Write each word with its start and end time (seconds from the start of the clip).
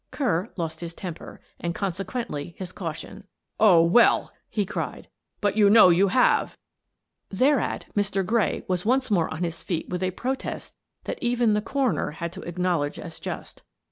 Kerr 0.09 0.49
lost 0.57 0.79
his 0.79 0.95
temper— 0.95 1.41
and, 1.59 1.75
consequently, 1.75 2.55
his 2.57 2.71
caution." 2.71 3.25
Oh, 3.59 3.83
well," 3.83 4.31
he 4.49 4.65
cried," 4.65 5.09
but 5.41 5.55
you 5.55 5.69
know 5.69 5.89
you 5.89 6.07
have!" 6.07 6.57
Thereat 7.41 7.85
Mr. 7.95 8.25
Gray 8.25 8.65
was 8.67 8.83
once 8.83 9.11
more 9.11 9.31
on 9.31 9.43
his 9.43 9.61
feet 9.61 9.89
with 9.89 10.01
a 10.01 10.09
protest 10.09 10.75
that 11.03 11.19
even 11.21 11.53
the 11.53 11.61
coroner 11.61 12.09
had 12.17 12.31
to 12.33 12.41
ac 12.47 12.55
knowledge 12.59 12.97
as 12.97 13.19
just. 13.19 13.61